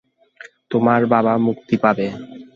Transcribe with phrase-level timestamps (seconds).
[0.71, 2.07] তোমার বাবা মুক্তি পাবে।